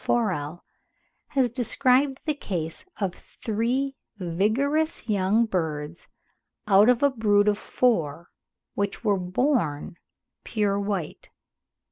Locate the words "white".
10.79-11.29